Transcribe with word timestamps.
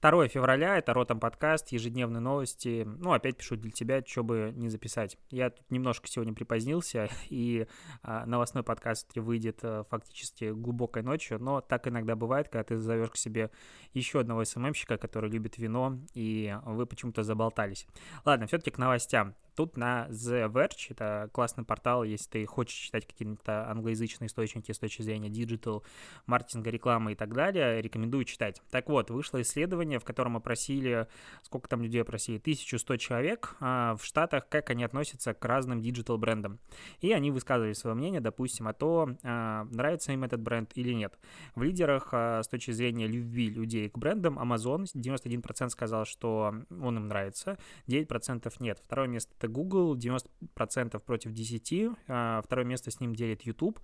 2 0.00 0.28
февраля, 0.28 0.76
это 0.76 0.92
Ротом 0.92 1.18
подкаст, 1.18 1.68
ежедневные 1.72 2.20
новости. 2.20 2.84
Ну, 2.86 3.12
опять 3.12 3.38
пишу 3.38 3.56
для 3.56 3.70
тебя, 3.70 4.02
что 4.06 4.22
бы 4.22 4.52
не 4.54 4.68
записать. 4.68 5.16
Я 5.30 5.50
тут 5.50 5.70
немножко 5.70 6.06
сегодня 6.06 6.34
припозднился, 6.34 7.08
и 7.30 7.66
а, 8.02 8.26
новостной 8.26 8.62
подкаст 8.62 9.16
выйдет 9.16 9.60
а, 9.62 9.84
фактически 9.84 10.52
глубокой 10.52 11.02
ночью, 11.02 11.38
но 11.42 11.62
так 11.62 11.88
иногда 11.88 12.14
бывает, 12.14 12.48
когда 12.48 12.64
ты 12.64 12.78
зовешь 12.78 13.10
к 13.10 13.16
себе 13.16 13.50
еще 13.94 14.20
одного 14.20 14.44
SMM 14.44 14.59
щика, 14.59 14.98
который 14.98 15.30
любит 15.30 15.56
вино, 15.56 15.98
и 16.12 16.54
вы 16.64 16.84
почему-то 16.84 17.22
заболтались. 17.22 17.86
Ладно, 18.24 18.46
все-таки 18.46 18.70
к 18.70 18.78
новостям. 18.78 19.34
Тут 19.56 19.78
на 19.78 20.06
The 20.10 20.52
Verge, 20.52 20.88
это 20.90 21.30
классный 21.32 21.64
портал, 21.64 22.04
если 22.04 22.28
ты 22.28 22.46
хочешь 22.46 22.76
читать 22.76 23.06
какие-то 23.06 23.70
англоязычные 23.70 24.28
источники 24.28 24.70
с 24.70 24.78
точки 24.78 25.00
зрения 25.00 25.30
digital, 25.30 25.82
маркетинга, 26.26 26.68
рекламы 26.68 27.12
и 27.12 27.14
так 27.14 27.32
далее, 27.32 27.80
рекомендую 27.80 28.26
читать. 28.26 28.60
Так 28.70 28.90
вот, 28.90 29.10
вышло 29.10 29.40
исследование, 29.40 29.98
в 29.98 30.04
котором 30.04 30.36
опросили, 30.36 31.08
сколько 31.42 31.70
там 31.70 31.80
людей 31.80 32.02
опросили, 32.02 32.36
1100 32.36 32.96
человек 32.98 33.56
а, 33.60 33.96
в 33.96 34.04
Штатах, 34.04 34.46
как 34.50 34.68
они 34.68 34.84
относятся 34.84 35.32
к 35.32 35.42
разным 35.46 35.80
digital 35.80 36.18
брендам. 36.18 36.58
И 37.00 37.12
они 37.12 37.30
высказывали 37.30 37.72
свое 37.72 37.96
мнение, 37.96 38.20
допустим, 38.20 38.68
о 38.68 38.74
том, 38.74 39.16
а, 39.22 39.64
нравится 39.70 40.12
им 40.12 40.24
этот 40.24 40.42
бренд 40.42 40.70
или 40.74 40.92
нет. 40.92 41.18
В 41.54 41.62
лидерах 41.62 42.10
а, 42.12 42.42
с 42.42 42.48
точки 42.48 42.72
зрения 42.72 43.06
любви 43.06 43.48
людей 43.48 43.88
к 43.88 43.96
брендам 43.96 44.38
Amazon 44.38 44.84
91% 44.94 45.70
сказал, 45.70 46.04
что 46.04 46.54
он 46.68 46.96
им 46.98 47.08
нравится, 47.08 47.56
9% 47.86 48.52
нет. 48.60 48.82
Второе 48.84 49.08
место 49.08 49.45
это 49.46 49.52
Google, 49.52 49.96
90% 49.96 50.98
против 51.00 51.32
10, 51.32 51.90
а 52.08 52.42
второе 52.42 52.66
место 52.66 52.90
с 52.90 53.00
ним 53.00 53.14
делит 53.14 53.42
YouTube. 53.42 53.80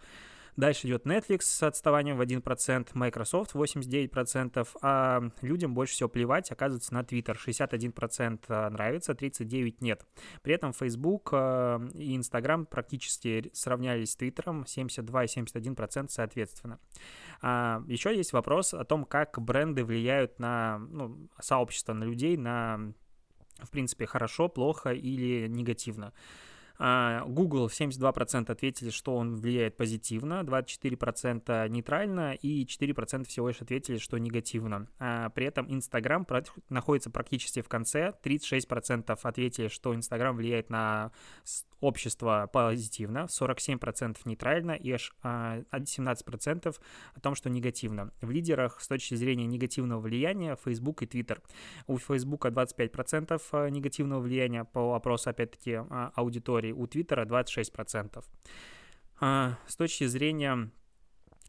Дальше 0.55 0.87
идет 0.87 1.07
Netflix 1.07 1.43
с 1.45 1.63
отставанием 1.63 2.19
в 2.19 2.21
1%, 2.21 2.89
Microsoft 2.93 3.55
89%, 3.55 4.69
а 4.83 5.23
людям 5.41 5.73
больше 5.73 5.95
всего 5.95 6.11
плевать, 6.11 6.51
оказывается, 6.51 6.93
на 6.93 7.01
Twitter 7.01 7.35
61% 7.35 8.41
а, 8.49 8.69
нравится, 8.69 9.13
39% 9.13 9.77
нет. 9.81 10.05
При 10.43 10.53
этом 10.53 10.75
Facebook 10.75 11.31
а, 11.33 11.81
и 11.95 12.15
Instagram 12.17 12.67
практически 12.67 13.51
сравнялись 13.55 14.13
с 14.13 14.19
Twitter, 14.19 14.67
72 14.67 15.25
и 15.25 15.27
71% 15.27 16.07
соответственно. 16.11 16.79
А, 17.41 17.83
еще 17.87 18.15
есть 18.15 18.35
вопрос 18.35 18.75
о 18.75 18.85
том, 18.85 19.07
как 19.07 19.41
бренды 19.41 19.87
влияют 19.87 20.39
на 20.39 20.81
ну, 20.91 21.31
сообщество, 21.41 21.95
на 21.95 22.05
людей, 22.05 22.37
на 22.37 22.93
в 23.65 23.71
принципе, 23.71 24.07
хорошо, 24.07 24.49
плохо 24.49 24.93
или 24.93 25.47
негативно. 25.49 26.13
А, 26.85 27.23
Google 27.27 27.69
72% 27.69 28.51
ответили, 28.51 28.91
что 28.91 29.15
он 29.15 29.37
влияет 29.37 29.77
позитивно, 29.77 30.43
24% 30.43 31.69
нейтрально 31.69 32.35
и 32.35 32.65
4% 32.65 33.25
всего 33.29 33.49
лишь 33.49 33.63
ответили, 33.63 33.99
что 33.99 34.19
негативно. 34.19 34.89
А 34.99 35.31
при 35.31 35.47
этом 35.47 35.69
Instagram 35.69 36.27
находится 36.71 37.09
практически 37.11 37.63
в 37.63 37.69
конце, 37.69 38.15
36% 38.25 39.17
ответили, 39.23 39.69
что 39.69 39.95
Instagram 39.95 40.35
влияет 40.35 40.71
на 40.71 41.13
общество 41.83 42.49
позитивно, 42.53 43.27
47% 43.29 44.17
нейтрально 44.25 44.73
и 44.73 44.93
аж 44.93 45.13
17% 45.23 46.67
а, 46.67 46.73
о 47.15 47.21
том, 47.21 47.37
что 47.37 47.49
негативно. 47.49 48.13
В 48.21 48.31
лидерах 48.31 48.81
с 48.81 48.89
точки 48.89 49.15
зрения 49.15 49.47
негативного 49.47 50.01
влияния 50.01 50.57
Facebook 50.65 51.03
и 51.03 51.07
Twitter. 51.07 51.41
У 51.87 51.99
Facebook 51.99 52.47
25% 52.47 53.41
а, 53.53 53.69
негативного 53.69 54.21
влияния 54.21 54.65
по 54.65 54.95
опросу, 54.95 55.31
опять-таки, 55.31 55.81
аудитории, 56.15 56.72
у 56.73 56.87
Twitter 56.87 57.25
26%. 57.25 58.25
С 59.67 59.77
точки 59.77 60.07
зрения 60.07 60.71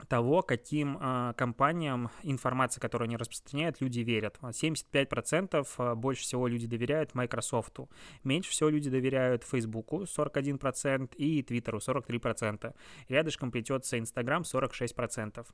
того, 0.08 0.42
каким 0.42 0.98
э, 1.00 1.34
компаниям 1.38 2.10
информация, 2.24 2.82
которую 2.82 3.08
они 3.08 3.18
распространяют, 3.18 3.82
люди 3.82 4.00
верят. 4.02 4.38
75% 4.42 5.68
а, 5.78 5.96
больше 5.96 6.24
всего 6.24 6.48
люди 6.48 6.68
доверяют 6.68 7.14
Microsoft, 7.14 7.80
меньше 8.24 8.52
всего 8.52 8.70
люди 8.70 8.90
доверяют 8.90 9.44
Facebook, 9.44 9.94
41%, 9.94 11.16
и 11.16 11.42
Twitter, 11.42 11.76
43%. 11.76 12.74
Рядышком 13.10 13.52
плетется 13.52 13.98
Instagram, 13.98 14.42
46%. 14.44 15.46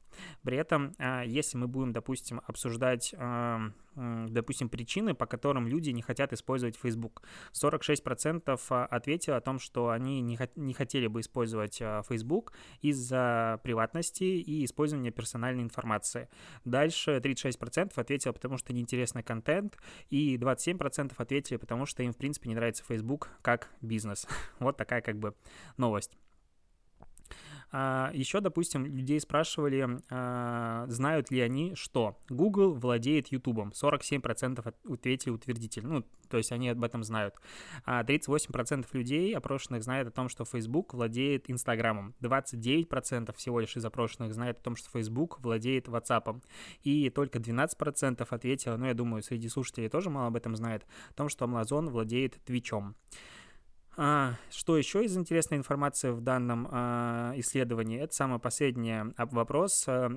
При 0.43 0.57
этом, 0.57 0.93
э, 0.97 1.23
если 1.25 1.57
мы 1.57 1.67
будем, 1.67 1.91
допустим, 1.91 2.41
обсуждать... 2.47 3.13
Э, 3.17 3.71
допустим, 3.95 4.69
причины, 4.69 5.13
по 5.13 5.25
которым 5.25 5.67
люди 5.67 5.89
не 5.89 6.01
хотят 6.01 6.31
использовать 6.31 6.77
Facebook. 6.77 7.21
46% 7.51 8.61
а, 8.69 8.85
ответили 8.85 9.33
о 9.33 9.41
том, 9.41 9.59
что 9.59 9.89
они 9.89 10.21
не, 10.21 10.39
не 10.55 10.73
хотели 10.73 11.07
бы 11.07 11.19
использовать 11.19 11.81
Facebook 12.07 12.53
из-за 12.81 13.59
приватности 13.61 14.28
и 14.37 14.65
использования 14.65 15.11
персональной 15.11 15.63
информации. 15.63 16.29
Дальше 16.65 17.19
36% 17.23 17.91
ответило, 17.95 18.33
потому 18.33 18.57
что 18.57 18.73
неинтересный 18.73 19.23
контент, 19.23 19.77
и 20.09 20.37
27% 20.37 21.13
ответили, 21.17 21.57
потому 21.57 21.85
что 21.85 22.03
им, 22.03 22.13
в 22.13 22.17
принципе, 22.17 22.49
не 22.49 22.55
нравится 22.55 22.83
Facebook 22.83 23.29
как 23.41 23.69
бизнес. 23.81 24.27
Вот 24.59 24.77
такая 24.77 25.01
как 25.01 25.17
бы 25.17 25.33
новость. 25.77 26.17
А, 27.71 28.11
еще, 28.13 28.41
допустим, 28.41 28.85
людей 28.85 29.19
спрашивали, 29.19 29.99
а, 30.09 30.85
знают 30.87 31.31
ли 31.31 31.39
они, 31.39 31.75
что 31.75 32.17
Google 32.29 32.73
владеет 32.73 33.31
YouTube. 33.31 33.73
47% 33.73 34.73
ответили 34.91 35.31
утвердительно, 35.31 35.89
ну, 35.89 36.05
то 36.29 36.37
есть 36.37 36.51
они 36.51 36.69
об 36.69 36.83
этом 36.83 37.03
знают. 37.03 37.35
А 37.85 38.03
38% 38.03 38.87
людей 38.93 39.35
опрошенных 39.35 39.83
знают 39.83 40.07
о 40.07 40.11
том, 40.11 40.29
что 40.29 40.45
Facebook 40.45 40.93
владеет 40.93 41.49
Инстаграмом. 41.49 42.15
29% 42.21 43.35
всего 43.35 43.59
лишь 43.59 43.75
из 43.77 43.85
опрошенных 43.85 44.33
знают 44.33 44.59
о 44.59 44.63
том, 44.63 44.75
что 44.75 44.89
Facebook 44.89 45.39
владеет 45.41 45.87
WhatsApp. 45.87 46.41
И 46.83 47.09
только 47.09 47.39
12% 47.39 48.25
ответило, 48.29 48.77
ну, 48.77 48.85
я 48.87 48.93
думаю, 48.93 49.23
среди 49.23 49.49
слушателей 49.49 49.89
тоже 49.89 50.09
мало 50.09 50.27
об 50.27 50.35
этом 50.35 50.55
знает, 50.55 50.85
о 51.11 51.13
том, 51.13 51.29
что 51.29 51.45
Amazon 51.45 51.89
владеет 51.89 52.39
Твичом. 52.45 52.95
А, 53.97 54.35
что 54.49 54.77
еще 54.77 55.03
из 55.03 55.17
интересной 55.17 55.57
информации 55.57 56.11
в 56.11 56.21
данном 56.21 56.67
а, 56.71 57.33
исследовании? 57.35 57.99
Это 57.99 58.13
самый 58.13 58.39
последний 58.39 58.93
а, 58.93 59.25
вопрос. 59.25 59.83
А, 59.87 60.09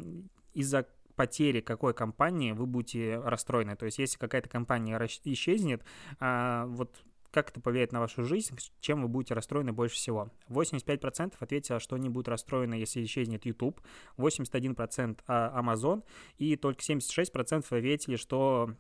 из-за 0.55 0.87
потери 1.17 1.61
какой 1.61 1.95
компании 1.95 2.53
вы 2.53 2.67
будете 2.67 3.19
расстроены. 3.19 3.77
То 3.77 3.87
есть, 3.87 3.99
если 3.99 4.19
какая-то 4.19 4.49
компания 4.49 4.99
исчезнет, 5.25 5.83
а, 6.21 6.67
вот 6.67 6.97
как 7.31 7.49
это 7.49 7.61
повлияет 7.61 7.93
на 7.93 8.01
вашу 8.01 8.25
жизнь, 8.25 8.59
чем 8.81 9.01
вы 9.01 9.09
будете 9.09 9.33
расстроены 9.33 9.73
больше 9.73 9.97
всего. 9.97 10.31
85% 10.49 11.35
ответило, 11.41 11.81
что 11.81 11.97
они 11.97 12.11
будут 12.11 12.29
расстроены, 12.29 12.75
если 12.75 13.03
исчезнет 13.03 13.47
YouTube, 13.47 13.81
81% 14.19 15.21
Amazon, 15.27 16.05
и 16.37 16.57
только 16.57 16.83
76% 16.83 17.65
ответили, 17.71 18.17
что 18.17 18.75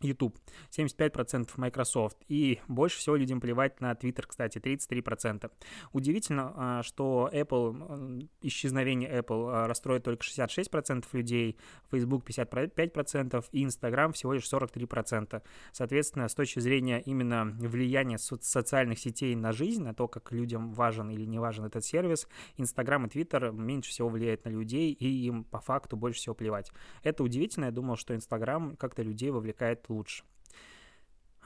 YouTube, 0.00 0.36
75% 0.70 1.50
Microsoft 1.56 2.18
и 2.28 2.60
больше 2.68 2.98
всего 2.98 3.16
людям 3.16 3.40
плевать 3.40 3.80
на 3.80 3.92
Twitter, 3.92 4.24
кстати, 4.26 4.58
33%. 4.58 5.50
Удивительно, 5.92 6.52
а, 6.56 6.82
что 6.82 7.30
Apple, 7.32 8.28
исчезновение 8.42 9.10
Apple 9.10 9.50
а, 9.50 9.66
расстроит 9.66 10.04
только 10.04 10.24
66% 10.24 11.04
людей, 11.12 11.56
Facebook 11.90 12.28
55% 12.28 13.44
и 13.52 13.64
Instagram 13.64 14.12
всего 14.12 14.32
лишь 14.34 14.44
43%. 14.44 15.42
Соответственно, 15.72 16.28
с 16.28 16.34
точки 16.34 16.60
зрения 16.60 17.00
именно 17.00 17.44
влияния 17.58 18.18
социальных 18.18 18.98
сетей 18.98 19.34
на 19.34 19.52
жизнь, 19.52 19.82
на 19.82 19.94
то, 19.94 20.08
как 20.08 20.32
людям 20.32 20.72
важен 20.72 21.10
или 21.10 21.24
не 21.24 21.38
важен 21.38 21.64
этот 21.64 21.84
сервис, 21.84 22.28
Instagram 22.56 23.06
и 23.06 23.08
Twitter 23.08 23.52
меньше 23.52 23.90
всего 23.90 24.08
влияют 24.08 24.44
на 24.44 24.50
людей 24.50 24.92
и 24.92 25.06
им 25.26 25.44
по 25.44 25.60
факту 25.60 25.96
больше 25.96 26.20
всего 26.20 26.34
плевать. 26.34 26.70
Это 27.02 27.22
удивительно, 27.22 27.66
я 27.66 27.70
думал, 27.70 27.96
что 27.96 28.14
Instagram 28.14 28.76
как-то 28.76 29.02
людей 29.02 29.30
вовлекает 29.30 29.85
лучше. 29.88 30.24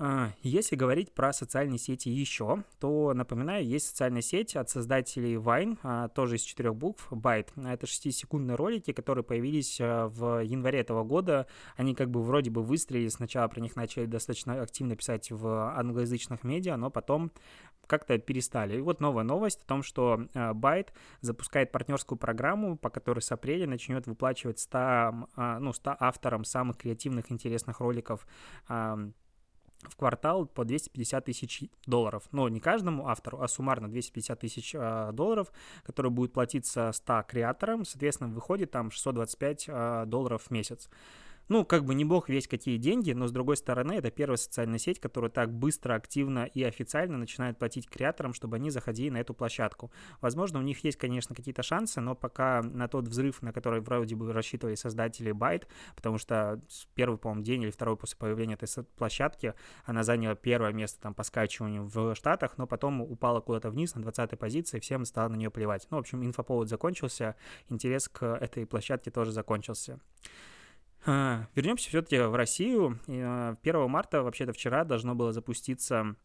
А, 0.02 0.32
если 0.42 0.76
говорить 0.76 1.12
про 1.12 1.30
социальные 1.30 1.78
сети 1.78 2.08
еще, 2.08 2.64
то, 2.78 3.12
напоминаю, 3.12 3.66
есть 3.66 3.88
социальная 3.88 4.22
сеть 4.22 4.56
от 4.56 4.70
создателей 4.70 5.34
Vine, 5.34 5.76
а, 5.82 6.08
тоже 6.08 6.36
из 6.36 6.40
четырех 6.40 6.74
букв, 6.74 7.12
Byte. 7.12 7.50
Это 7.68 7.86
6-секундные 7.86 8.56
ролики, 8.56 8.94
которые 8.94 9.24
появились 9.24 9.78
а, 9.78 10.08
в 10.08 10.42
январе 10.42 10.80
этого 10.80 11.04
года. 11.04 11.46
Они 11.76 11.94
как 11.94 12.08
бы 12.10 12.22
вроде 12.22 12.50
бы 12.50 12.62
выстрелили, 12.62 13.08
сначала 13.08 13.46
про 13.48 13.60
них 13.60 13.76
начали 13.76 14.06
достаточно 14.06 14.62
активно 14.62 14.96
писать 14.96 15.30
в 15.30 15.76
англоязычных 15.78 16.44
медиа, 16.44 16.78
но 16.78 16.90
потом 16.90 17.30
как-то 17.86 18.16
перестали. 18.16 18.78
И 18.78 18.80
вот 18.80 19.02
новая 19.02 19.24
новость 19.24 19.60
о 19.64 19.66
том, 19.66 19.82
что 19.82 20.28
Byte 20.32 20.88
запускает 21.20 21.72
партнерскую 21.72 22.16
программу, 22.16 22.78
по 22.78 22.88
которой 22.88 23.20
с 23.20 23.30
апреля 23.32 23.66
начнет 23.66 24.06
выплачивать 24.06 24.60
100, 24.60 25.58
ну, 25.60 25.74
100 25.74 25.96
авторам 25.98 26.44
самых 26.44 26.78
креативных, 26.78 27.30
интересных 27.30 27.80
роликов 27.80 28.26
в 29.82 29.96
квартал 29.96 30.46
по 30.46 30.64
250 30.64 31.24
тысяч 31.24 31.64
долларов. 31.86 32.24
Но 32.32 32.48
не 32.48 32.60
каждому 32.60 33.08
автору, 33.08 33.40
а 33.40 33.48
суммарно 33.48 33.88
250 33.88 34.38
тысяч 34.40 34.74
э, 34.74 35.10
долларов, 35.12 35.52
которые 35.84 36.12
будут 36.12 36.32
платиться 36.32 36.90
100 36.92 37.24
креаторам. 37.28 37.84
Соответственно, 37.84 38.30
выходит 38.30 38.70
там 38.70 38.90
625 38.90 39.64
э, 39.68 40.04
долларов 40.06 40.42
в 40.44 40.50
месяц 40.50 40.88
ну, 41.50 41.64
как 41.64 41.84
бы 41.84 41.96
не 41.96 42.04
бог 42.04 42.28
весь 42.28 42.46
какие 42.46 42.76
деньги, 42.76 43.10
но 43.10 43.26
с 43.26 43.32
другой 43.32 43.56
стороны, 43.56 43.94
это 43.94 44.12
первая 44.12 44.36
социальная 44.36 44.78
сеть, 44.78 45.00
которая 45.00 45.32
так 45.32 45.52
быстро, 45.52 45.94
активно 45.94 46.44
и 46.44 46.62
официально 46.62 47.18
начинает 47.18 47.58
платить 47.58 47.90
креаторам, 47.90 48.32
чтобы 48.32 48.56
они 48.56 48.70
заходили 48.70 49.10
на 49.10 49.18
эту 49.18 49.34
площадку. 49.34 49.90
Возможно, 50.20 50.60
у 50.60 50.62
них 50.62 50.84
есть, 50.84 50.96
конечно, 50.96 51.34
какие-то 51.34 51.64
шансы, 51.64 52.00
но 52.00 52.14
пока 52.14 52.62
на 52.62 52.86
тот 52.86 53.08
взрыв, 53.08 53.42
на 53.42 53.52
который 53.52 53.80
вроде 53.80 54.14
бы 54.14 54.32
рассчитывали 54.32 54.76
создатели 54.76 55.32
Byte, 55.32 55.66
потому 55.96 56.18
что 56.18 56.60
первый, 56.94 57.18
по-моему, 57.18 57.42
день 57.42 57.62
или 57.64 57.70
второй 57.72 57.96
после 57.96 58.16
появления 58.16 58.54
этой 58.54 58.68
площадки 58.96 59.54
она 59.84 60.04
заняла 60.04 60.36
первое 60.36 60.72
место 60.72 61.00
там 61.00 61.14
по 61.14 61.24
скачиванию 61.24 61.82
в 61.84 62.14
Штатах, 62.14 62.58
но 62.58 62.68
потом 62.68 63.00
упала 63.00 63.40
куда-то 63.40 63.70
вниз 63.70 63.96
на 63.96 64.02
20-й 64.02 64.36
позиции, 64.36 64.78
всем 64.78 65.04
стало 65.04 65.30
на 65.30 65.34
нее 65.34 65.50
плевать. 65.50 65.88
Ну, 65.90 65.96
в 65.96 66.00
общем, 66.00 66.24
инфоповод 66.24 66.68
закончился, 66.68 67.34
интерес 67.68 68.08
к 68.08 68.24
этой 68.24 68.66
площадке 68.66 69.10
тоже 69.10 69.32
закончился. 69.32 69.98
А, 71.06 71.46
вернемся 71.54 71.88
все-таки 71.88 72.18
в 72.18 72.34
Россию. 72.34 72.98
1 73.06 73.24
а, 73.24 73.86
марта, 73.88 74.22
вообще-то 74.22 74.52
вчера, 74.52 74.84
должно 74.84 75.14
было 75.14 75.32
запуститься 75.32 76.16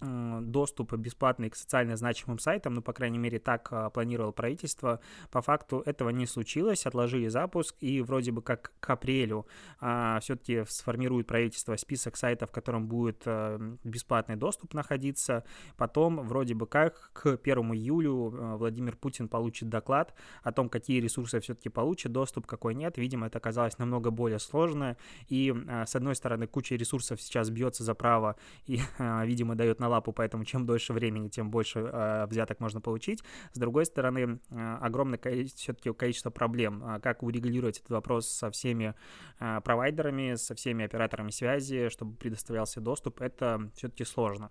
доступ 0.00 0.92
бесплатный 0.94 1.50
к 1.50 1.56
социально 1.56 1.96
значимым 1.96 2.38
сайтам, 2.38 2.74
ну, 2.74 2.82
по 2.82 2.92
крайней 2.92 3.18
мере, 3.18 3.38
так 3.38 3.68
а, 3.70 3.90
планировало 3.90 4.32
правительство. 4.32 5.00
По 5.30 5.40
факту 5.40 5.82
этого 5.86 6.10
не 6.10 6.26
случилось, 6.26 6.86
отложили 6.86 7.28
запуск, 7.28 7.76
и 7.80 8.00
вроде 8.02 8.32
бы 8.32 8.42
как 8.42 8.72
к 8.80 8.90
апрелю 8.90 9.46
а, 9.80 10.18
все-таки 10.20 10.64
сформирует 10.68 11.26
правительство 11.26 11.76
список 11.76 12.16
сайтов, 12.16 12.50
в 12.50 12.52
котором 12.52 12.88
будет 12.88 13.22
а, 13.26 13.58
бесплатный 13.84 14.36
доступ 14.36 14.74
находиться. 14.74 15.44
Потом, 15.76 16.20
вроде 16.26 16.54
бы 16.54 16.66
как, 16.66 17.10
к 17.12 17.38
1 17.42 17.58
июлю 17.72 18.34
а, 18.34 18.56
Владимир 18.56 18.96
Путин 18.96 19.28
получит 19.28 19.68
доклад 19.68 20.14
о 20.42 20.52
том, 20.52 20.68
какие 20.68 21.00
ресурсы 21.00 21.40
все-таки 21.40 21.68
получит 21.68 22.12
доступ, 22.12 22.46
какой 22.46 22.74
нет. 22.74 22.98
Видимо, 22.98 23.26
это 23.26 23.38
оказалось 23.38 23.78
намного 23.78 24.10
более 24.10 24.38
сложно, 24.38 24.96
и, 25.28 25.54
а, 25.68 25.86
с 25.86 25.96
одной 25.96 26.14
стороны, 26.14 26.46
куча 26.46 26.74
ресурсов 26.76 27.20
сейчас 27.20 27.50
бьется 27.50 27.84
за 27.84 27.94
право 27.94 28.36
и, 28.66 28.80
а, 28.98 29.24
видимо, 29.26 29.54
дает 29.54 29.80
на 29.86 29.90
лапу, 29.90 30.12
поэтому 30.12 30.44
чем 30.44 30.66
дольше 30.66 30.92
времени, 30.92 31.28
тем 31.28 31.50
больше 31.50 31.80
э, 31.80 32.26
взяток 32.26 32.60
можно 32.60 32.80
получить. 32.80 33.22
С 33.52 33.58
другой 33.58 33.86
стороны, 33.86 34.40
э, 34.50 34.78
огромное 34.80 35.18
все-таки 35.54 35.92
количество 35.92 36.30
проблем. 36.30 36.82
А 36.84 37.00
как 37.00 37.22
урегулировать 37.22 37.78
этот 37.78 37.90
вопрос 37.90 38.28
со 38.28 38.50
всеми 38.50 38.94
э, 39.38 39.60
провайдерами, 39.64 40.34
со 40.34 40.54
всеми 40.54 40.84
операторами 40.84 41.30
связи, 41.30 41.88
чтобы 41.88 42.16
предоставлялся 42.16 42.80
доступ, 42.80 43.20
это 43.20 43.70
все-таки 43.74 44.04
сложно. 44.04 44.50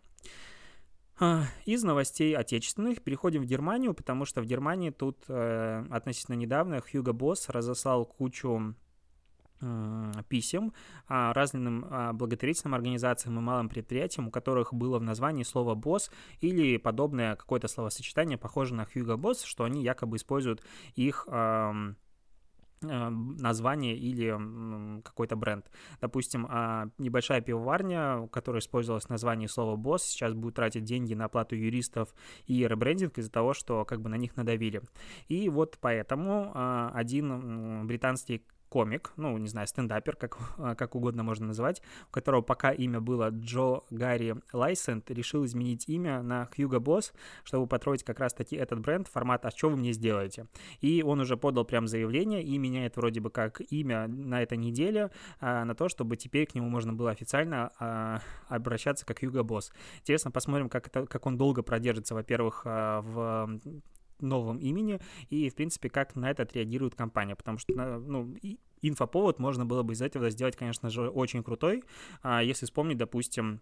А, 1.17 1.43
из 1.65 1.83
новостей 1.83 2.35
отечественных 2.35 3.01
переходим 3.01 3.41
в 3.41 3.45
Германию, 3.45 3.93
потому 3.93 4.25
что 4.25 4.41
в 4.41 4.45
Германии 4.45 4.89
тут 4.89 5.23
э, 5.29 5.85
относительно 5.89 6.35
недавно 6.35 6.81
Хьюго 6.81 7.13
Босс 7.13 7.49
разослал 7.49 8.05
кучу 8.05 8.75
писем 10.29 10.73
а, 11.07 11.33
разным 11.33 11.85
а, 11.89 12.13
благотворительным 12.13 12.75
организациям 12.75 13.37
и 13.37 13.41
малым 13.41 13.69
предприятиям, 13.69 14.27
у 14.27 14.31
которых 14.31 14.73
было 14.73 14.99
в 14.99 15.03
названии 15.03 15.43
слово 15.43 15.75
«босс» 15.75 16.11
или 16.41 16.77
подобное 16.77 17.35
какое-то 17.35 17.67
словосочетание, 17.67 18.37
похожее 18.37 18.77
на 18.77 18.85
«Хьюго 18.85 19.17
Босс», 19.17 19.43
что 19.43 19.63
они 19.63 19.83
якобы 19.83 20.17
используют 20.17 20.61
их 20.95 21.27
название 22.81 23.95
или 23.97 25.01
какой-то 25.01 25.35
бренд. 25.35 25.65
Допустим, 26.01 26.45
а, 26.49 26.89
небольшая 26.97 27.41
пивоварня, 27.41 28.19
у 28.19 28.27
которой 28.27 28.59
использовалось 28.59 29.09
название 29.09 29.47
слова 29.47 29.75
«босс», 29.75 30.03
сейчас 30.03 30.33
будет 30.33 30.55
тратить 30.55 30.83
деньги 30.83 31.13
на 31.13 31.25
оплату 31.25 31.55
юристов 31.55 32.13
и 32.45 32.67
ребрендинг 32.67 33.17
из-за 33.17 33.31
того, 33.31 33.53
что 33.53 33.85
как 33.85 34.01
бы 34.01 34.09
на 34.09 34.15
них 34.15 34.35
надавили. 34.35 34.81
И 35.27 35.49
вот 35.49 35.77
поэтому 35.81 36.51
один 36.93 37.87
британский 37.87 38.45
комик, 38.75 39.13
ну, 39.15 39.37
не 39.37 39.47
знаю, 39.47 39.67
стендапер, 39.67 40.17
как, 40.17 40.37
как 40.77 40.95
угодно 40.95 41.23
можно 41.23 41.47
называть, 41.47 41.81
у 42.09 42.11
которого 42.11 42.41
пока 42.41 42.71
имя 42.73 42.99
было 42.99 43.29
Джо 43.29 43.83
Гарри 43.89 44.35
Лайсент, 44.51 45.09
решил 45.11 45.45
изменить 45.45 45.87
имя 45.87 46.21
на 46.21 46.49
Хьюго 46.53 46.81
Босс, 46.81 47.13
чтобы 47.45 47.67
построить 47.67 48.03
как 48.03 48.19
раз-таки 48.19 48.57
этот 48.57 48.81
бренд, 48.81 49.07
формат 49.07 49.45
«А 49.45 49.51
что 49.51 49.69
вы 49.69 49.77
мне 49.77 49.93
сделаете?». 49.93 50.47
И 50.81 51.01
он 51.03 51.21
уже 51.21 51.37
подал 51.37 51.63
прям 51.63 51.87
заявление 51.87 52.43
и 52.43 52.57
меняет 52.57 52.97
вроде 52.97 53.21
бы 53.21 53.29
как 53.29 53.61
имя 53.61 54.09
на 54.09 54.43
этой 54.43 54.57
неделе 54.57 55.09
а, 55.39 55.63
на 55.63 55.73
то, 55.73 55.87
чтобы 55.87 56.17
теперь 56.17 56.45
к 56.45 56.53
нему 56.53 56.67
можно 56.67 56.91
было 56.91 57.11
официально 57.11 57.71
а, 57.79 58.19
обращаться 58.49 59.05
как 59.05 59.21
Хьюго 59.21 59.43
Босс. 59.43 59.71
Интересно, 59.99 60.31
посмотрим, 60.31 60.67
как, 60.67 60.87
это, 60.87 61.05
как 61.05 61.25
он 61.25 61.37
долго 61.37 61.63
продержится, 61.63 62.13
во-первых, 62.13 62.63
а, 62.65 62.99
в 62.99 63.61
новом 64.19 64.57
имени 64.57 64.99
и, 65.29 65.49
в 65.49 65.55
принципе, 65.55 65.89
как 65.89 66.15
на 66.15 66.29
это 66.31 66.43
отреагирует 66.43 66.95
компания, 66.95 67.35
потому 67.35 67.57
что, 67.57 67.99
ну, 67.99 68.35
инфоповод 68.81 69.39
можно 69.39 69.65
было 69.65 69.83
бы 69.83 69.93
из 69.93 70.01
этого 70.01 70.29
сделать, 70.29 70.55
конечно 70.55 70.89
же, 70.89 71.09
очень 71.09 71.43
крутой, 71.43 71.83
а 72.21 72.41
если 72.43 72.65
вспомнить, 72.65 72.97
допустим, 72.97 73.61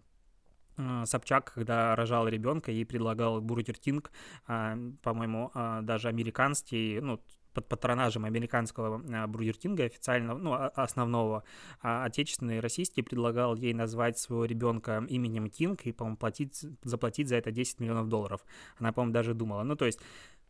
а, 0.76 1.06
Собчак, 1.06 1.52
когда 1.54 1.94
рожал 1.94 2.28
ребенка, 2.28 2.72
ей 2.72 2.84
предлагал 2.84 3.40
Burger 3.40 3.74
King, 3.74 4.10
а, 4.46 4.76
по-моему, 5.02 5.50
даже 5.82 6.08
американский, 6.08 7.00
ну, 7.00 7.20
под 7.52 7.68
патронажем 7.68 8.24
американского 8.24 9.26
Burger 9.28 9.54
King 9.54 9.78
а 9.78 9.84
официально, 9.84 10.34
ну, 10.34 10.54
основного, 10.54 11.44
отечественный 11.80 12.58
российский 12.58 13.02
предлагал 13.02 13.54
ей 13.54 13.72
назвать 13.72 14.18
своего 14.18 14.44
ребенка 14.44 15.06
именем 15.08 15.48
Кинг 15.48 15.82
и, 15.86 15.92
по-моему, 15.92 16.16
платить, 16.16 16.66
заплатить 16.82 17.28
за 17.28 17.36
это 17.36 17.52
10 17.52 17.78
миллионов 17.78 18.08
долларов. 18.08 18.44
Она, 18.78 18.92
по-моему, 18.92 19.12
даже 19.12 19.34
думала. 19.34 19.62
Ну, 19.62 19.76
то 19.76 19.86
есть 19.86 20.00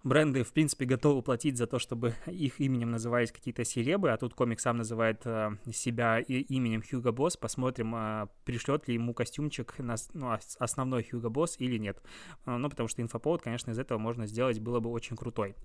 бренды, 0.05 0.45
в 0.45 0.53
принципе, 0.53 0.85
готовы 0.85 1.23
платить 1.23 1.56
за 1.56 1.67
то, 1.67 1.79
чтобы 1.79 2.15
их 2.27 2.61
именем 2.61 2.91
назывались 2.91 3.33
какие-то 3.33 3.65
селебы, 3.65 4.11
а 4.11 4.17
тут 4.19 4.35
комик 4.35 4.61
сам 4.61 4.77
называет 4.77 5.23
э, 5.25 5.53
себя 5.73 6.21
именем 6.21 6.83
Хьюго 6.83 7.11
Босс. 7.11 7.37
Посмотрим, 7.37 7.95
э, 7.97 8.27
пришлет 8.45 8.87
ли 8.87 8.95
ему 8.95 9.15
костюмчик 9.15 9.79
на, 9.79 9.97
ну, 10.12 10.37
основной 10.59 11.03
Хьюго 11.03 11.31
Босс 11.31 11.56
или 11.59 11.79
нет. 11.79 12.01
Э, 12.45 12.56
ну, 12.56 12.69
потому 12.69 12.89
что 12.89 13.03
инфоповод, 13.03 13.43
конечно, 13.43 13.71
из 13.71 13.79
этого 13.79 13.99
можно 13.99 14.27
сделать, 14.27 14.61
было 14.61 14.79
бы 14.79 14.91
очень 14.91 15.17
крутой. 15.17 15.56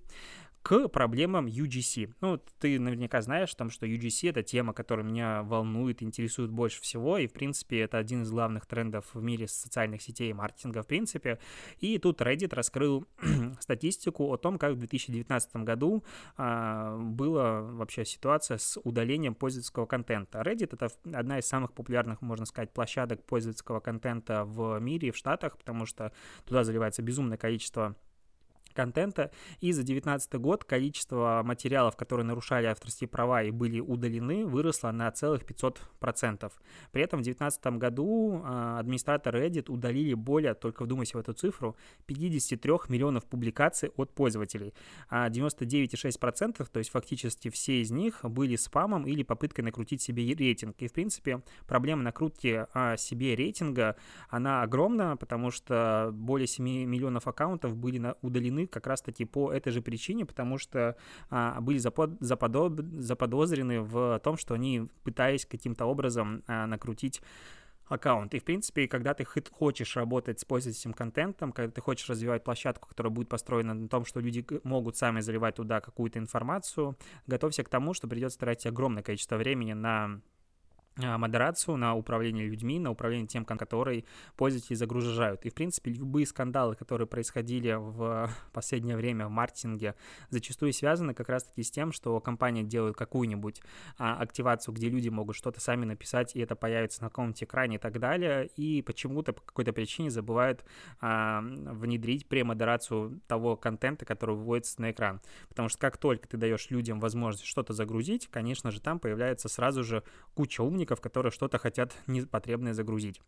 К 0.62 0.88
проблемам 0.88 1.46
UGC. 1.46 2.14
Ну, 2.20 2.40
ты 2.58 2.78
наверняка 2.78 3.20
знаешь, 3.22 3.54
там, 3.54 3.70
что 3.70 3.86
UGC— 3.86 4.28
это 4.30 4.42
тема, 4.42 4.72
которая 4.72 5.06
меня 5.06 5.42
волнует, 5.42 6.02
интересует 6.02 6.50
больше 6.50 6.80
всего, 6.80 7.18
и, 7.18 7.26
в 7.26 7.32
принципе, 7.32 7.80
это 7.80 7.98
один 7.98 8.22
из 8.22 8.30
главных 8.30 8.66
трендов 8.66 9.06
в 9.14 9.22
мире 9.22 9.48
социальных 9.48 10.02
сетей 10.02 10.30
и 10.30 10.34
маркетинга, 10.34 10.82
в 10.82 10.86
принципе. 10.86 11.38
И 11.78 11.98
тут 11.98 12.20
Reddit 12.20 12.54
раскрыл 12.54 13.06
статистику 13.60 14.29
о 14.32 14.36
том, 14.36 14.58
как 14.58 14.72
в 14.74 14.78
2019 14.78 15.56
году 15.56 16.04
а, 16.36 16.96
была 16.96 17.62
вообще 17.62 18.04
ситуация 18.04 18.58
с 18.58 18.80
удалением 18.82 19.34
пользовательского 19.34 19.86
контента. 19.86 20.40
Reddit— 20.40 20.70
это 20.72 20.88
одна 21.12 21.38
из 21.38 21.46
самых 21.46 21.72
популярных, 21.72 22.22
можно 22.22 22.46
сказать, 22.46 22.72
площадок 22.72 23.24
пользовательского 23.24 23.80
контента 23.80 24.44
в 24.44 24.78
мире, 24.78 25.12
в 25.12 25.16
Штатах, 25.16 25.58
потому 25.58 25.86
что 25.86 26.12
туда 26.46 26.64
заливается 26.64 27.02
безумное 27.02 27.38
количество 27.38 27.96
контента, 28.74 29.30
и 29.60 29.72
за 29.72 29.82
2019 29.82 30.34
год 30.34 30.64
количество 30.64 31.42
материалов, 31.44 31.96
которые 31.96 32.26
нарушали 32.26 32.66
авторские 32.66 33.08
права 33.08 33.42
и 33.42 33.50
были 33.50 33.80
удалены, 33.80 34.46
выросло 34.46 34.90
на 34.90 35.10
целых 35.10 35.42
500%. 35.42 36.52
При 36.92 37.02
этом 37.02 37.20
в 37.20 37.22
2019 37.22 37.66
году 37.78 38.42
а, 38.44 38.78
администраторы 38.78 39.46
Reddit 39.46 39.70
удалили 39.70 40.14
более, 40.14 40.54
только 40.54 40.84
вдумайся 40.84 41.16
в 41.16 41.20
эту 41.20 41.32
цифру, 41.32 41.76
53 42.06 42.72
миллионов 42.88 43.26
публикаций 43.26 43.90
от 43.96 44.14
пользователей. 44.14 44.74
А 45.08 45.28
99,6%, 45.28 46.66
то 46.70 46.78
есть 46.78 46.90
фактически 46.90 47.50
все 47.50 47.80
из 47.80 47.90
них, 47.90 48.20
были 48.22 48.56
спамом 48.56 49.06
или 49.06 49.22
попыткой 49.22 49.64
накрутить 49.64 50.02
себе 50.02 50.34
рейтинг. 50.34 50.76
И, 50.78 50.88
в 50.88 50.92
принципе, 50.92 51.42
проблема 51.66 52.02
накрутки 52.02 52.66
а, 52.72 52.96
себе 52.96 53.34
рейтинга, 53.34 53.96
она 54.28 54.62
огромна, 54.62 55.16
потому 55.16 55.50
что 55.50 56.10
более 56.12 56.46
7 56.46 56.64
миллионов 56.64 57.26
аккаунтов 57.26 57.76
были 57.76 58.14
удалены 58.22 58.59
удалены 58.60 58.66
как 58.66 58.86
раз-таки 58.86 59.24
по 59.24 59.52
этой 59.52 59.72
же 59.72 59.80
причине, 59.80 60.24
потому 60.24 60.58
что 60.58 60.96
а, 61.30 61.60
были 61.60 61.78
запод, 61.78 62.10
заподоб, 62.20 62.80
заподозрены 62.98 63.80
в 63.80 64.20
том, 64.22 64.36
что 64.36 64.54
они 64.54 64.88
пытались 65.04 65.46
каким-то 65.46 65.86
образом 65.86 66.42
а, 66.46 66.66
накрутить 66.66 67.20
аккаунт. 67.88 68.34
И, 68.34 68.38
в 68.38 68.44
принципе, 68.44 68.86
когда 68.86 69.14
ты 69.14 69.24
хочешь 69.24 69.96
работать 69.96 70.38
с 70.38 70.44
пользовательским 70.44 70.92
контентом, 70.92 71.52
когда 71.52 71.72
ты 71.72 71.80
хочешь 71.80 72.08
развивать 72.08 72.44
площадку, 72.44 72.88
которая 72.88 73.12
будет 73.12 73.28
построена 73.28 73.74
на 73.74 73.88
том, 73.88 74.04
что 74.04 74.20
люди 74.20 74.46
могут 74.62 74.96
сами 74.96 75.20
заливать 75.20 75.56
туда 75.56 75.80
какую-то 75.80 76.18
информацию, 76.18 76.96
готовься 77.26 77.64
к 77.64 77.68
тому, 77.68 77.94
что 77.94 78.06
придется 78.06 78.38
тратить 78.38 78.66
огромное 78.66 79.02
количество 79.02 79.36
времени 79.36 79.72
на 79.74 80.20
модерацию, 80.96 81.76
на 81.76 81.94
управление 81.94 82.46
людьми, 82.46 82.78
на 82.78 82.90
управление 82.90 83.26
тем, 83.26 83.44
который 83.44 84.04
пользователи 84.36 84.74
загружают. 84.74 85.46
И, 85.46 85.50
в 85.50 85.54
принципе, 85.54 85.92
любые 85.92 86.26
скандалы, 86.26 86.74
которые 86.74 87.06
происходили 87.06 87.72
в 87.72 88.30
последнее 88.52 88.96
время 88.96 89.26
в 89.26 89.30
маркетинге, 89.30 89.94
зачастую 90.30 90.72
связаны 90.72 91.14
как 91.14 91.28
раз-таки 91.28 91.62
с 91.62 91.70
тем, 91.70 91.92
что 91.92 92.20
компания 92.20 92.62
делает 92.62 92.96
какую-нибудь 92.96 93.62
а, 93.98 94.16
активацию, 94.16 94.74
где 94.74 94.88
люди 94.88 95.08
могут 95.08 95.36
что-то 95.36 95.60
сами 95.60 95.84
написать, 95.84 96.36
и 96.36 96.40
это 96.40 96.56
появится 96.56 97.02
на 97.02 97.08
каком-нибудь 97.08 97.42
экране 97.42 97.76
и 97.76 97.78
так 97.78 97.98
далее, 97.98 98.46
и 98.56 98.82
почему-то 98.82 99.32
по 99.32 99.40
какой-то 99.42 99.72
причине 99.72 100.10
забывают 100.10 100.64
а, 101.00 101.40
внедрить 101.42 102.28
премодерацию 102.28 103.20
того 103.26 103.56
контента, 103.56 104.04
который 104.04 104.34
выводится 104.34 104.80
на 104.80 104.90
экран. 104.90 105.20
Потому 105.48 105.68
что 105.68 105.78
как 105.78 105.96
только 105.96 106.28
ты 106.28 106.36
даешь 106.36 106.70
людям 106.70 107.00
возможность 107.00 107.44
что-то 107.44 107.72
загрузить, 107.72 108.28
конечно 108.28 108.70
же, 108.70 108.80
там 108.80 108.98
появляется 108.98 109.48
сразу 109.48 109.84
же 109.84 110.02
куча 110.34 110.62
умников, 110.62 110.79
сотрудников, 110.80 111.00
которые 111.00 111.30
что-то 111.30 111.58
хотят 111.58 111.92
непотребное 112.06 112.72
загрузить. 112.72 113.20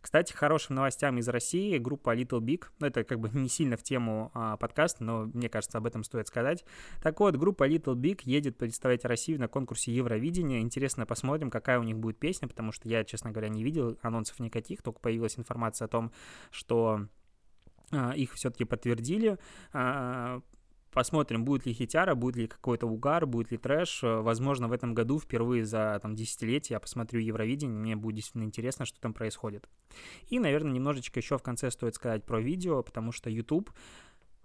Кстати, 0.00 0.32
хорошим 0.32 0.74
новостям 0.76 1.18
из 1.18 1.28
России 1.28 1.78
группа 1.78 2.16
Little 2.16 2.40
Big, 2.40 2.64
ну, 2.80 2.86
это 2.86 3.04
как 3.04 3.20
бы 3.20 3.28
не 3.34 3.48
сильно 3.48 3.76
в 3.76 3.82
тему 3.82 4.30
а, 4.34 4.56
подкаста, 4.56 5.04
но 5.04 5.26
мне 5.34 5.48
кажется, 5.48 5.78
об 5.78 5.86
этом 5.86 6.04
стоит 6.04 6.26
сказать. 6.26 6.64
Так 7.02 7.20
вот, 7.20 7.36
группа 7.36 7.68
Little 7.68 7.94
Big 7.94 8.22
едет 8.24 8.56
представлять 8.58 9.04
Россию 9.04 9.40
на 9.40 9.48
конкурсе 9.48 9.92
Евровидения. 9.92 10.60
Интересно, 10.60 11.06
посмотрим, 11.06 11.50
какая 11.50 11.78
у 11.78 11.82
них 11.82 11.96
будет 11.96 12.18
песня, 12.18 12.48
потому 12.48 12.72
что 12.72 12.88
я, 12.88 13.04
честно 13.04 13.30
говоря, 13.30 13.48
не 13.48 13.62
видел 13.62 13.96
анонсов 14.02 14.40
никаких, 14.40 14.82
только 14.82 15.00
появилась 15.00 15.38
информация 15.38 15.86
о 15.86 15.88
том, 15.88 16.10
что 16.50 17.06
а, 17.92 18.12
их 18.12 18.32
все-таки 18.34 18.64
подтвердили. 18.64 19.38
Посмотрим, 20.96 21.44
будет 21.44 21.66
ли 21.66 21.74
хитяра, 21.74 22.14
будет 22.14 22.36
ли 22.36 22.46
какой-то 22.46 22.86
угар, 22.86 23.26
будет 23.26 23.50
ли 23.50 23.58
трэш. 23.58 24.02
Э, 24.02 24.22
возможно, 24.22 24.66
в 24.66 24.72
этом 24.72 24.94
году 24.94 25.20
впервые 25.20 25.66
за 25.66 25.98
там, 26.00 26.14
десятилетие 26.14 26.76
я 26.76 26.80
посмотрю 26.80 27.20
Евровидение, 27.20 27.78
мне 27.78 27.96
будет 27.96 28.16
действительно 28.16 28.44
интересно, 28.44 28.86
что 28.86 28.98
там 28.98 29.12
происходит. 29.12 29.68
И, 30.28 30.38
наверное, 30.38 30.72
немножечко 30.72 31.20
еще 31.20 31.36
в 31.36 31.42
конце 31.42 31.70
стоит 31.70 31.96
сказать 31.96 32.24
про 32.24 32.40
видео, 32.40 32.82
потому 32.82 33.12
что 33.12 33.28
YouTube 33.28 33.70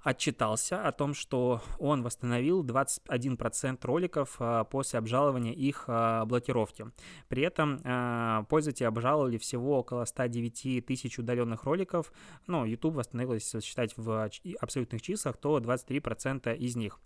отчитался 0.02 0.86
о 0.88 0.92
том, 0.92 1.14
что 1.14 1.62
он 1.80 2.02
восстановил 2.04 2.64
21% 2.64 3.80
роликов 3.86 4.36
а, 4.40 4.64
после 4.64 5.00
обжалования 5.00 5.54
их 5.54 5.86
а, 5.88 6.26
блокировки. 6.26 6.88
При 7.28 7.44
этом 7.44 7.80
а, 7.84 8.44
пользователи 8.44 8.86
обжаловали 8.86 9.38
всего 9.38 9.80
около 9.80 10.06
109 10.06 10.86
тысяч 10.86 11.20
удаленных 11.20 11.64
роликов, 11.64 12.12
но 12.48 12.66
YouTube 12.66 12.96
восстановил, 12.96 13.34
если 13.34 13.60
считать 13.60 13.94
в 13.96 14.30
абсолютных 14.60 15.02
числах, 15.02 15.38
то 15.38 15.60
23% 15.60 16.56
из 16.58 16.76
них. 16.76 17.00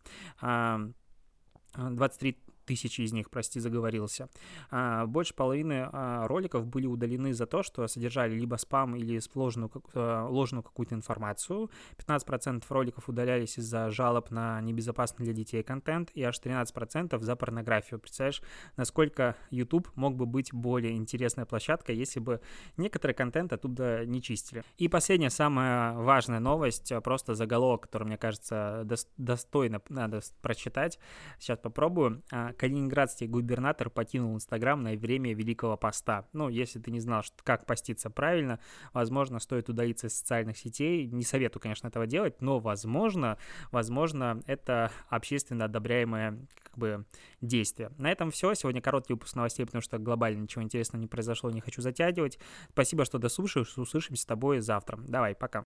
23 1.77 2.37
тысячи 2.65 3.01
из 3.01 3.13
них, 3.13 3.29
прости, 3.29 3.59
заговорился. 3.59 4.29
А, 4.71 5.05
больше 5.05 5.33
половины 5.33 5.89
а, 5.91 6.27
роликов 6.27 6.65
были 6.65 6.87
удалены 6.87 7.33
за 7.33 7.45
то, 7.45 7.63
что 7.63 7.87
содержали 7.87 8.33
либо 8.33 8.55
спам 8.55 8.95
или 8.95 9.19
ложную, 9.33 9.71
а, 9.93 10.27
ложную 10.27 10.63
какую-то 10.63 10.95
информацию. 10.95 11.69
15% 11.97 12.63
роликов 12.69 13.07
удалялись 13.09 13.57
из-за 13.57 13.91
жалоб 13.91 14.31
на 14.31 14.61
небезопасный 14.61 15.25
для 15.25 15.33
детей 15.33 15.63
контент, 15.63 16.11
и 16.13 16.23
аж 16.23 16.39
13% 16.39 17.21
за 17.21 17.35
порнографию. 17.35 17.99
Представляешь, 17.99 18.41
насколько 18.77 19.35
YouTube 19.51 19.89
мог 19.95 20.15
бы 20.15 20.25
быть 20.25 20.53
более 20.53 20.95
интересной 20.95 21.45
площадкой, 21.45 21.95
если 21.95 22.19
бы 22.19 22.41
некоторый 22.77 23.13
контент 23.13 23.53
оттуда 23.53 24.05
не 24.05 24.21
чистили. 24.21 24.63
И 24.77 24.87
последняя, 24.87 25.29
самая 25.29 25.93
важная 25.93 26.39
новость, 26.39 26.91
просто 27.03 27.35
заголовок, 27.35 27.83
который, 27.83 28.05
мне 28.05 28.17
кажется, 28.17 28.87
достойно 29.17 29.81
надо 29.89 30.21
прочитать. 30.41 30.99
Сейчас 31.39 31.59
попробую 31.59 32.23
калининградский 32.55 33.27
губернатор 33.27 33.89
покинул 33.89 34.35
Инстаграм 34.35 34.81
на 34.81 34.93
время 34.95 35.33
Великого 35.33 35.77
Поста. 35.77 36.27
Ну, 36.33 36.49
если 36.49 36.79
ты 36.79 36.91
не 36.91 36.99
знал, 36.99 37.23
как 37.43 37.65
поститься 37.65 38.09
правильно, 38.09 38.59
возможно, 38.93 39.39
стоит 39.39 39.69
удалиться 39.69 40.07
из 40.07 40.17
социальных 40.17 40.57
сетей. 40.57 41.07
Не 41.07 41.23
советую, 41.23 41.61
конечно, 41.61 41.87
этого 41.87 42.07
делать, 42.07 42.41
но, 42.41 42.59
возможно, 42.59 43.37
возможно, 43.71 44.41
это 44.45 44.91
общественно 45.09 45.65
одобряемое 45.65 46.37
как 46.63 46.77
бы 46.77 47.05
действие. 47.41 47.91
На 47.97 48.11
этом 48.11 48.31
все. 48.31 48.53
Сегодня 48.53 48.81
короткий 48.81 49.13
выпуск 49.13 49.35
новостей, 49.35 49.65
потому 49.65 49.81
что 49.81 49.97
глобально 49.97 50.41
ничего 50.41 50.63
интересного 50.63 51.01
не 51.01 51.07
произошло, 51.07 51.49
не 51.51 51.61
хочу 51.61 51.81
затягивать. 51.81 52.39
Спасибо, 52.71 53.05
что 53.05 53.17
дослушаешь. 53.17 53.77
Услышимся 53.77 54.23
с 54.23 54.25
тобой 54.25 54.59
завтра. 54.59 54.97
Давай, 55.07 55.35
пока. 55.35 55.63